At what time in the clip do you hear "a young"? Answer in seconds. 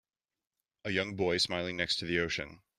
0.83-1.15